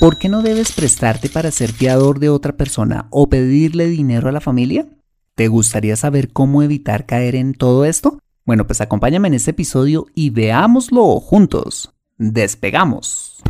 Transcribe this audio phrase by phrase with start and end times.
[0.00, 4.32] ¿Por qué no debes prestarte para ser fiador de otra persona o pedirle dinero a
[4.32, 4.86] la familia?
[5.34, 8.18] ¿Te gustaría saber cómo evitar caer en todo esto?
[8.46, 11.92] Bueno, pues acompáñame en este episodio y veámoslo juntos.
[12.16, 13.42] Despegamos.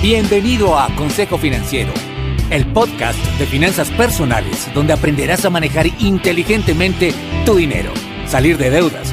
[0.00, 1.92] Bienvenido a Consejo Financiero,
[2.52, 7.12] el podcast de finanzas personales donde aprenderás a manejar inteligentemente
[7.44, 7.90] tu dinero,
[8.28, 9.12] salir de deudas,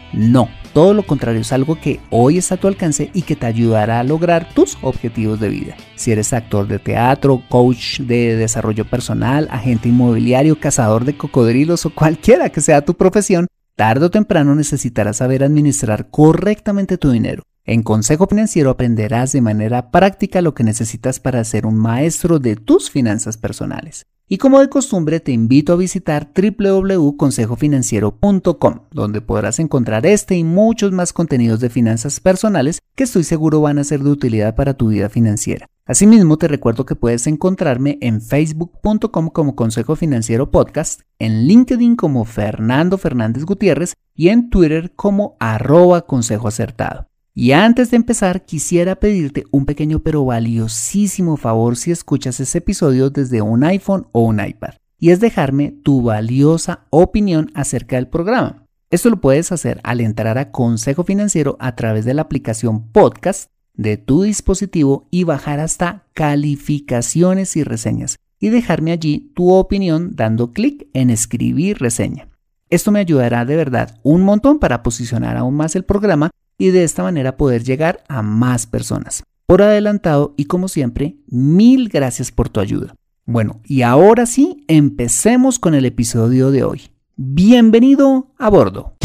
[0.13, 3.45] No, todo lo contrario es algo que hoy está a tu alcance y que te
[3.45, 5.75] ayudará a lograr tus objetivos de vida.
[5.95, 11.89] Si eres actor de teatro, coach de desarrollo personal, agente inmobiliario, cazador de cocodrilos o
[11.89, 17.43] cualquiera que sea tu profesión, tarde o temprano necesitarás saber administrar correctamente tu dinero.
[17.63, 22.55] En Consejo Financiero aprenderás de manera práctica lo que necesitas para ser un maestro de
[22.55, 24.07] tus finanzas personales.
[24.27, 30.93] Y como de costumbre te invito a visitar www.consejofinanciero.com, donde podrás encontrar este y muchos
[30.93, 34.87] más contenidos de finanzas personales que estoy seguro van a ser de utilidad para tu
[34.87, 35.67] vida financiera.
[35.85, 42.23] Asimismo, te recuerdo que puedes encontrarme en facebook.com como Consejo Financiero Podcast, en LinkedIn como
[42.23, 47.10] Fernando Fernández Gutiérrez y en Twitter como arroba Consejo Acertado.
[47.33, 53.09] Y antes de empezar, quisiera pedirte un pequeño pero valiosísimo favor si escuchas ese episodio
[53.09, 58.65] desde un iPhone o un iPad, y es dejarme tu valiosa opinión acerca del programa.
[58.89, 63.49] Esto lo puedes hacer al entrar a Consejo Financiero a través de la aplicación podcast
[63.73, 70.51] de tu dispositivo y bajar hasta calificaciones y reseñas y dejarme allí tu opinión dando
[70.51, 72.27] clic en escribir reseña.
[72.69, 76.31] Esto me ayudará de verdad un montón para posicionar aún más el programa
[76.61, 79.23] y de esta manera poder llegar a más personas.
[79.47, 82.93] Por adelantado y como siempre, mil gracias por tu ayuda.
[83.25, 86.91] Bueno, y ahora sí, empecemos con el episodio de hoy.
[87.15, 88.95] Bienvenido a bordo.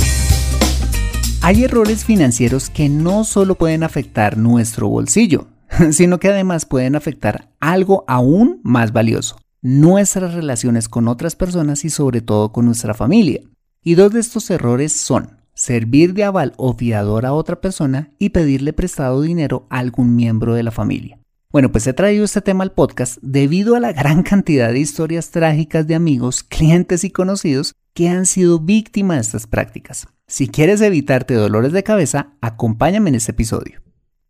[1.40, 5.46] Hay errores financieros que no solo pueden afectar nuestro bolsillo,
[5.92, 11.88] sino que además pueden afectar algo aún más valioso, nuestras relaciones con otras personas y
[11.88, 13.40] sobre todo con nuestra familia.
[13.82, 18.28] Y dos de estos errores son servir de aval o fiador a otra persona y
[18.28, 21.18] pedirle prestado dinero a algún miembro de la familia.
[21.50, 25.30] Bueno, pues he traído este tema al podcast debido a la gran cantidad de historias
[25.30, 30.06] trágicas de amigos, clientes y conocidos que han sido víctimas de estas prácticas.
[30.28, 33.80] Si quieres evitarte dolores de cabeza, acompáñame en este episodio.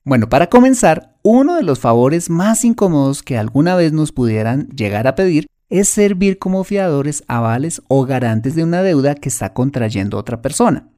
[0.04, 5.08] Bueno, para comenzar, uno de los favores más incómodos que alguna vez nos pudieran llegar
[5.08, 10.16] a pedir es servir como fiadores, avales o garantes de una deuda que está contrayendo
[10.16, 10.90] otra persona.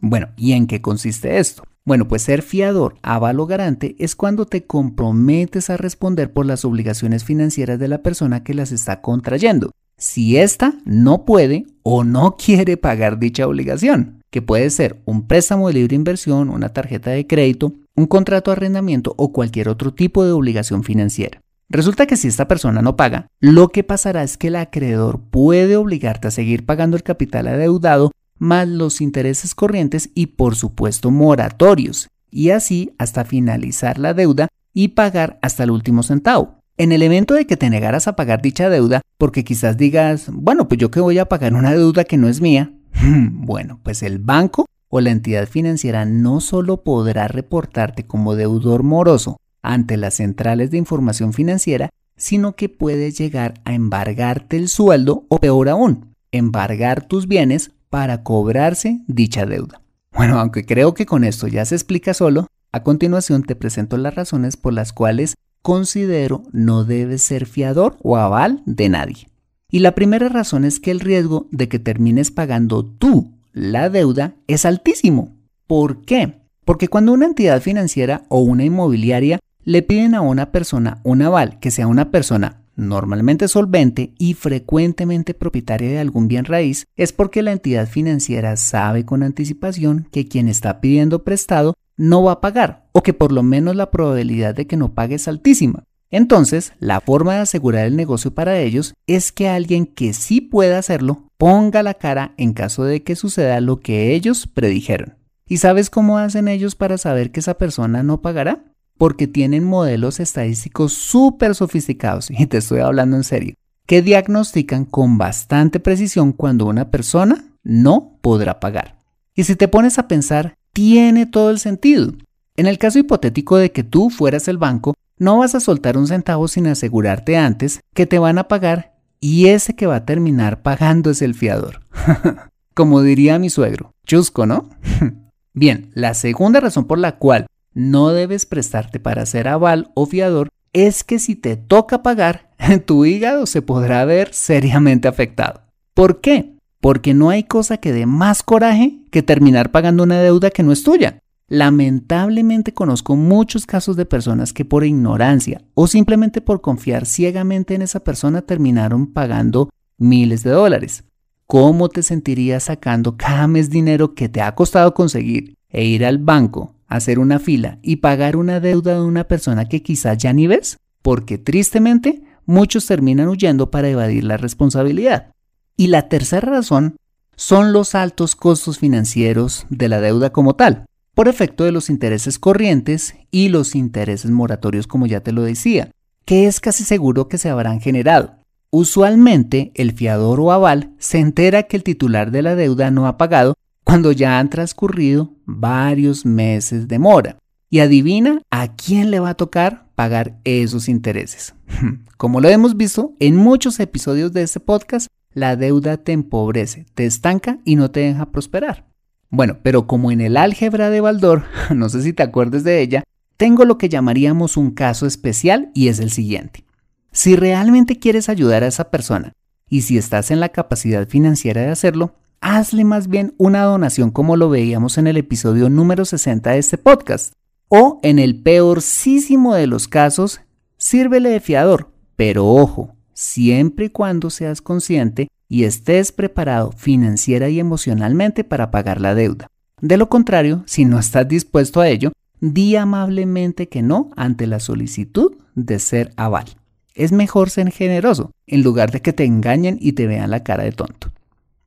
[0.00, 1.64] Bueno, ¿y en qué consiste esto?
[1.84, 7.24] Bueno, pues ser fiador, avalo garante es cuando te comprometes a responder por las obligaciones
[7.24, 9.70] financieras de la persona que las está contrayendo.
[9.96, 15.68] Si ésta no puede o no quiere pagar dicha obligación, que puede ser un préstamo
[15.68, 20.24] de libre inversión, una tarjeta de crédito, un contrato de arrendamiento o cualquier otro tipo
[20.24, 21.40] de obligación financiera.
[21.68, 25.76] Resulta que si esta persona no paga, lo que pasará es que el acreedor puede
[25.76, 32.08] obligarte a seguir pagando el capital adeudado más los intereses corrientes y por supuesto moratorios,
[32.30, 36.56] y así hasta finalizar la deuda y pagar hasta el último centavo.
[36.76, 40.66] En el evento de que te negaras a pagar dicha deuda, porque quizás digas, bueno,
[40.66, 42.72] pues yo que voy a pagar una deuda que no es mía,
[43.30, 49.36] bueno, pues el banco o la entidad financiera no solo podrá reportarte como deudor moroso
[49.62, 55.38] ante las centrales de información financiera, sino que puede llegar a embargarte el sueldo o
[55.38, 59.82] peor aún, embargar tus bienes para cobrarse dicha deuda.
[60.12, 64.14] Bueno, aunque creo que con esto ya se explica solo, a continuación te presento las
[64.14, 69.28] razones por las cuales considero no debes ser fiador o aval de nadie.
[69.70, 74.34] Y la primera razón es que el riesgo de que termines pagando tú la deuda
[74.46, 75.36] es altísimo.
[75.66, 76.40] ¿Por qué?
[76.64, 81.58] Porque cuando una entidad financiera o una inmobiliaria le piden a una persona un aval
[81.60, 87.42] que sea una persona normalmente solvente y frecuentemente propietaria de algún bien raíz, es porque
[87.42, 92.88] la entidad financiera sabe con anticipación que quien está pidiendo prestado no va a pagar
[92.92, 95.84] o que por lo menos la probabilidad de que no pague es altísima.
[96.10, 100.78] Entonces, la forma de asegurar el negocio para ellos es que alguien que sí pueda
[100.78, 105.16] hacerlo ponga la cara en caso de que suceda lo que ellos predijeron.
[105.46, 108.64] ¿Y sabes cómo hacen ellos para saber que esa persona no pagará?
[109.00, 113.54] Porque tienen modelos estadísticos súper sofisticados, y te estoy hablando en serio,
[113.86, 118.98] que diagnostican con bastante precisión cuando una persona no podrá pagar.
[119.34, 122.12] Y si te pones a pensar, tiene todo el sentido.
[122.56, 126.06] En el caso hipotético de que tú fueras el banco, no vas a soltar un
[126.06, 130.60] centavo sin asegurarte antes que te van a pagar y ese que va a terminar
[130.60, 131.80] pagando es el fiador.
[132.74, 134.68] Como diría mi suegro, chusco, ¿no?
[135.54, 140.48] Bien, la segunda razón por la cual no debes prestarte para ser aval o fiador
[140.72, 142.50] es que si te toca pagar,
[142.86, 145.62] tu hígado se podrá ver seriamente afectado.
[145.94, 146.54] ¿Por qué?
[146.80, 150.72] porque no hay cosa que dé más coraje que terminar pagando una deuda que no
[150.72, 151.18] es tuya.
[151.48, 157.82] Lamentablemente conozco muchos casos de personas que por ignorancia o simplemente por confiar ciegamente en
[157.82, 159.68] esa persona terminaron pagando
[159.98, 161.04] miles de dólares.
[161.46, 166.18] ¿Cómo te sentirías sacando cada mes dinero que te ha costado conseguir e ir al
[166.18, 170.46] banco, hacer una fila y pagar una deuda de una persona que quizás ya ni
[170.46, 170.78] ves?
[171.00, 175.32] Porque tristemente muchos terminan huyendo para evadir la responsabilidad.
[175.76, 176.96] Y la tercera razón
[177.36, 180.84] son los altos costos financieros de la deuda como tal,
[181.14, 185.90] por efecto de los intereses corrientes y los intereses moratorios como ya te lo decía,
[186.26, 188.34] que es casi seguro que se habrán generado.
[188.70, 193.16] Usualmente el fiador o aval se entera que el titular de la deuda no ha
[193.16, 193.54] pagado
[193.90, 197.38] cuando ya han transcurrido varios meses de mora.
[197.70, 201.56] Y adivina a quién le va a tocar pagar esos intereses.
[202.16, 207.04] Como lo hemos visto en muchos episodios de este podcast, la deuda te empobrece, te
[207.04, 208.86] estanca y no te deja prosperar.
[209.28, 211.42] Bueno, pero como en el álgebra de Baldor,
[211.74, 213.02] no sé si te acuerdes de ella,
[213.36, 216.64] tengo lo que llamaríamos un caso especial y es el siguiente.
[217.10, 219.32] Si realmente quieres ayudar a esa persona
[219.68, 224.36] y si estás en la capacidad financiera de hacerlo, hazle más bien una donación como
[224.36, 227.34] lo veíamos en el episodio número 60 de este podcast.
[227.68, 230.40] O en el peorcísimo de los casos,
[230.76, 237.60] sírvele de fiador, pero ojo, siempre y cuando seas consciente y estés preparado financiera y
[237.60, 239.46] emocionalmente para pagar la deuda.
[239.80, 244.60] De lo contrario, si no estás dispuesto a ello, di amablemente que no ante la
[244.60, 246.46] solicitud de ser aval.
[246.94, 250.64] Es mejor ser generoso en lugar de que te engañen y te vean la cara
[250.64, 251.12] de tonto.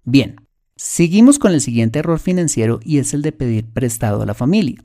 [0.04, 0.36] Bien,
[0.76, 4.84] seguimos con el siguiente error financiero y es el de pedir prestado a la familia.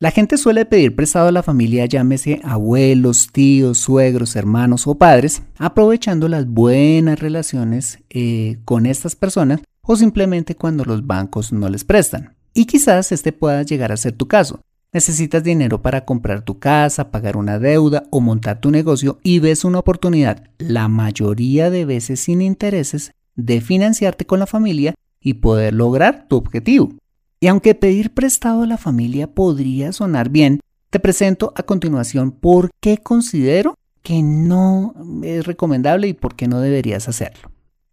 [0.00, 5.42] La gente suele pedir prestado a la familia, llámese abuelos, tíos, suegros, hermanos o padres,
[5.56, 11.82] aprovechando las buenas relaciones eh, con estas personas o simplemente cuando los bancos no les
[11.82, 12.36] prestan.
[12.54, 14.60] Y quizás este pueda llegar a ser tu caso.
[14.92, 19.64] Necesitas dinero para comprar tu casa, pagar una deuda o montar tu negocio y ves
[19.64, 25.74] una oportunidad, la mayoría de veces sin intereses, de financiarte con la familia y poder
[25.74, 26.92] lograr tu objetivo.
[27.40, 30.60] Y aunque pedir prestado a la familia podría sonar bien,
[30.90, 36.60] te presento a continuación por qué considero que no es recomendable y por qué no
[36.60, 37.50] deberías hacerlo.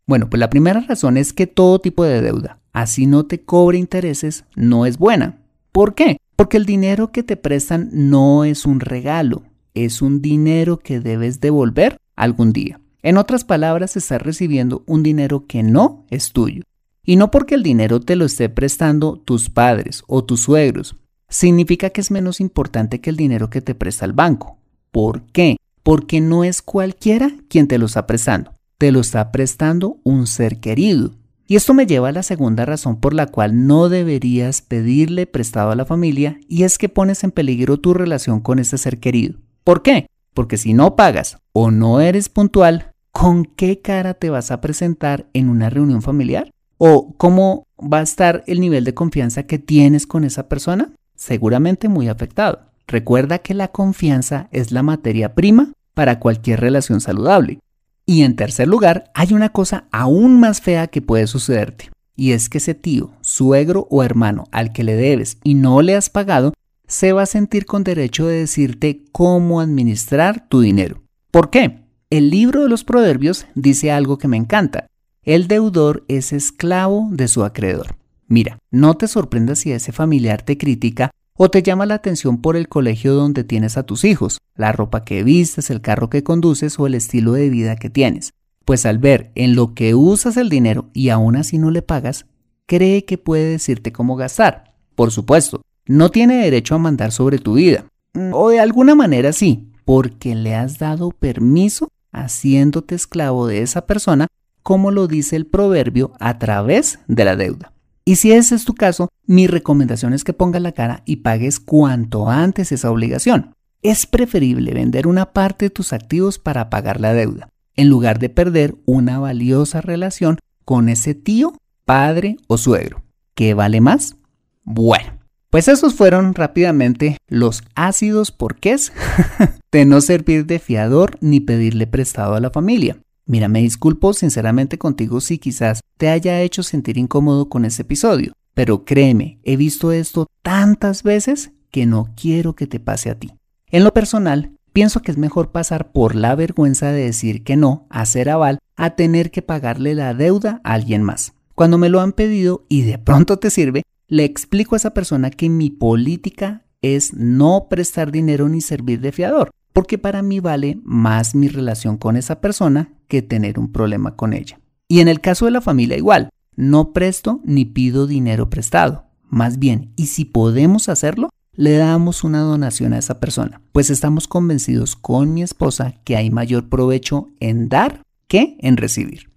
[0.07, 3.77] Bueno, pues la primera razón es que todo tipo de deuda, así no te cobre
[3.77, 5.39] intereses, no es buena.
[5.71, 6.17] ¿Por qué?
[6.35, 11.41] Porque el dinero que te prestan no es un regalo, es un dinero que debes
[11.41, 12.79] devolver algún día.
[13.01, 16.63] En otras palabras, estás recibiendo un dinero que no es tuyo.
[17.05, 20.95] Y no porque el dinero te lo esté prestando tus padres o tus suegros,
[21.29, 24.57] significa que es menos importante que el dinero que te presta el banco.
[24.91, 25.57] ¿Por qué?
[25.83, 30.59] Porque no es cualquiera quien te lo está prestando, te lo está prestando un ser
[30.59, 31.11] querido.
[31.47, 35.69] Y esto me lleva a la segunda razón por la cual no deberías pedirle prestado
[35.69, 39.37] a la familia y es que pones en peligro tu relación con ese ser querido.
[39.63, 40.07] ¿Por qué?
[40.33, 45.27] Porque si no pagas o no eres puntual, ¿con qué cara te vas a presentar
[45.33, 46.49] en una reunión familiar?
[46.77, 50.91] ¿O cómo va a estar el nivel de confianza que tienes con esa persona?
[51.15, 52.59] Seguramente muy afectado.
[52.87, 57.59] Recuerda que la confianza es la materia prima para cualquier relación saludable.
[58.05, 61.89] Y en tercer lugar, hay una cosa aún más fea que puede sucederte.
[62.15, 65.95] Y es que ese tío, suegro o hermano al que le debes y no le
[65.95, 66.53] has pagado,
[66.87, 71.01] se va a sentir con derecho de decirte cómo administrar tu dinero.
[71.31, 71.85] ¿Por qué?
[72.09, 74.87] El libro de los proverbios dice algo que me encanta.
[75.25, 77.95] El deudor es esclavo de su acreedor.
[78.27, 82.55] Mira, no te sorprendas si ese familiar te critica o te llama la atención por
[82.55, 86.77] el colegio donde tienes a tus hijos, la ropa que vistes, el carro que conduces
[86.79, 88.33] o el estilo de vida que tienes.
[88.65, 92.27] Pues al ver en lo que usas el dinero y aún así no le pagas,
[92.67, 94.75] cree que puede decirte cómo gastar.
[94.93, 97.85] Por supuesto, no tiene derecho a mandar sobre tu vida.
[98.13, 103.87] Mm, o de alguna manera sí, porque le has dado permiso haciéndote esclavo de esa
[103.87, 104.27] persona,
[104.65, 107.71] como lo dice el proverbio, a través de la deuda.
[108.03, 111.59] Y si ese es tu caso, mi recomendación es que pongas la cara y pagues
[111.59, 113.53] cuanto antes esa obligación.
[113.83, 118.29] Es preferible vender una parte de tus activos para pagar la deuda, en lugar de
[118.29, 121.53] perder una valiosa relación con ese tío,
[121.85, 123.03] padre o suegro.
[123.35, 124.15] ¿Qué vale más?
[124.63, 125.19] Bueno,
[125.51, 128.93] pues esos fueron rápidamente los ácidos porqués
[129.71, 132.97] de no servir de fiador ni pedirle prestado a la familia.
[133.27, 138.33] Mira, me disculpo sinceramente contigo si quizás te haya hecho sentir incómodo con ese episodio,
[138.53, 143.33] pero créeme, he visto esto tantas veces que no quiero que te pase a ti.
[143.71, 147.87] En lo personal, pienso que es mejor pasar por la vergüenza de decir que no,
[147.89, 151.33] a ser aval, a tener que pagarle la deuda a alguien más.
[151.55, 155.31] Cuando me lo han pedido y de pronto te sirve, le explico a esa persona
[155.31, 160.79] que mi política es no prestar dinero ni servir de fiador, porque para mí vale
[160.85, 164.57] más mi relación con esa persona que tener un problema con ella.
[164.87, 169.03] Y en el caso de la familia igual, no presto ni pido dinero prestado.
[169.27, 174.29] Más bien, y si podemos hacerlo, le damos una donación a esa persona, pues estamos
[174.29, 179.35] convencidos con mi esposa que hay mayor provecho en dar que en recibir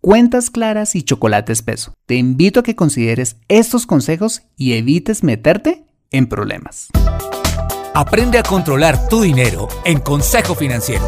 [0.00, 1.94] cuentas claras y chocolate espeso.
[2.06, 6.88] Te invito a que consideres estos consejos y evites meterte en problemas.
[8.00, 11.04] Aprende a controlar tu dinero en Consejo Financiero.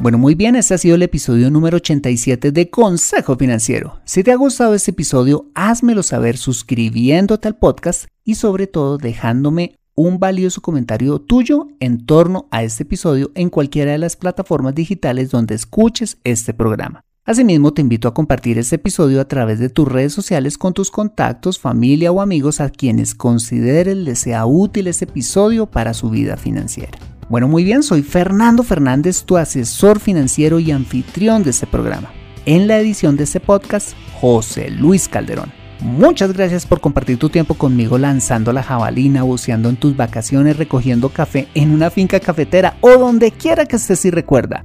[0.00, 4.00] Bueno, muy bien, este ha sido el episodio número 87 de Consejo Financiero.
[4.04, 9.76] Si te ha gustado este episodio, házmelo saber suscribiéndote al podcast y sobre todo dejándome
[9.94, 15.30] un valioso comentario tuyo en torno a este episodio en cualquiera de las plataformas digitales
[15.30, 17.04] donde escuches este programa.
[17.24, 20.90] Asimismo, te invito a compartir este episodio a través de tus redes sociales con tus
[20.90, 26.36] contactos, familia o amigos a quienes consideres les sea útil este episodio para su vida
[26.36, 26.98] financiera.
[27.28, 32.10] Bueno, muy bien, soy Fernando Fernández, tu asesor financiero y anfitrión de este programa.
[32.44, 35.52] En la edición de este podcast, José Luis Calderón.
[35.78, 41.08] Muchas gracias por compartir tu tiempo conmigo lanzando la jabalina, buceando en tus vacaciones, recogiendo
[41.10, 44.64] café en una finca cafetera o donde quiera que estés y recuerda.